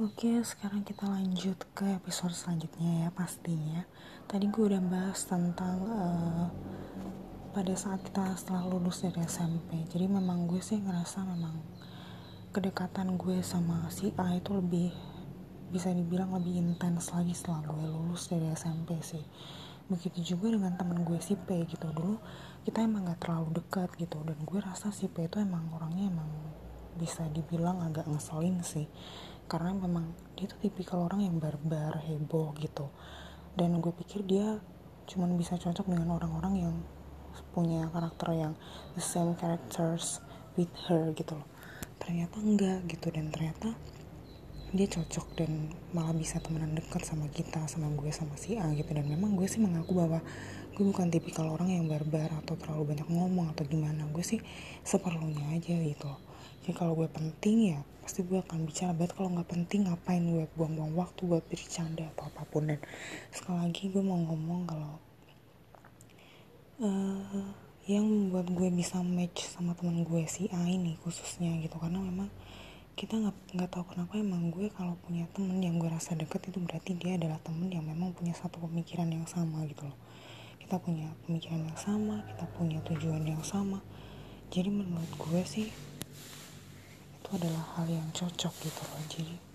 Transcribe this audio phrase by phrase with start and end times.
[0.00, 3.84] Oke, sekarang kita lanjut ke episode selanjutnya ya pastinya.
[4.24, 6.48] Tadi gue udah bahas tentang uh,
[7.52, 9.84] pada saat kita setelah lulus dari SMP.
[9.92, 11.52] Jadi memang gue sih ngerasa memang
[12.48, 14.88] kedekatan gue sama si A itu lebih
[15.68, 19.20] bisa dibilang lebih intens lagi setelah gue lulus dari SMP sih.
[19.84, 22.16] Begitu juga dengan temen gue si P gitu dulu
[22.64, 26.49] kita emang gak terlalu dekat gitu dan gue rasa si P itu emang orangnya emang
[27.00, 28.84] bisa dibilang agak ngeselin sih.
[29.48, 32.92] Karena memang dia tuh tipikal orang yang barbar heboh gitu.
[33.56, 34.60] Dan gue pikir dia
[35.10, 36.76] cuman bisa cocok dengan orang-orang yang
[37.50, 38.52] punya karakter yang
[38.94, 40.22] the same characters
[40.54, 41.48] with her gitu loh.
[41.98, 43.74] Ternyata enggak gitu dan ternyata
[44.70, 48.86] dia cocok dan malah bisa temenan dekat sama kita sama gue sama si A gitu.
[48.94, 50.22] Dan memang gue sih mengaku bahwa
[50.78, 54.06] gue bukan tipikal orang yang barbar atau terlalu banyak ngomong atau gimana.
[54.14, 54.38] Gue sih
[54.86, 56.29] seperlunya aja gitu
[56.74, 58.90] kalau gue penting ya pasti gue akan bicara.
[58.96, 62.66] Banget kalau nggak penting ngapain gue buang-buang waktu buat bercanda atau apa pun?
[62.70, 62.80] Dan
[63.30, 64.92] sekali lagi gue mau ngomong kalau
[66.82, 67.48] uh,
[67.86, 71.78] yang membuat gue bisa match sama teman gue si A ini khususnya gitu.
[71.78, 72.28] Karena memang
[72.98, 76.58] kita nggak nggak tahu kenapa emang gue kalau punya temen yang gue rasa deket itu
[76.60, 79.98] berarti dia adalah temen yang memang punya satu pemikiran yang sama gitu loh.
[80.60, 83.80] Kita punya pemikiran yang sama kita punya tujuan yang sama.
[84.50, 85.70] Jadi menurut gue sih
[87.30, 89.02] adalah hal yang cocok gitu loh.
[89.06, 89.49] Jadi